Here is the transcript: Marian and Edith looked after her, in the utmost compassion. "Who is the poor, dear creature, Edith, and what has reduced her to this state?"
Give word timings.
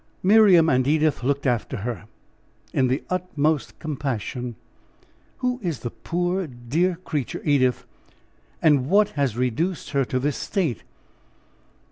Marian 0.23 0.67
and 0.67 0.87
Edith 0.87 1.21
looked 1.23 1.45
after 1.45 1.77
her, 1.85 2.05
in 2.73 2.87
the 2.87 3.03
utmost 3.11 3.77
compassion. 3.77 4.55
"Who 5.37 5.59
is 5.61 5.81
the 5.81 5.91
poor, 5.91 6.47
dear 6.47 6.95
creature, 6.95 7.43
Edith, 7.45 7.85
and 8.63 8.89
what 8.89 9.09
has 9.09 9.37
reduced 9.37 9.91
her 9.91 10.03
to 10.05 10.17
this 10.17 10.37
state?" 10.37 10.81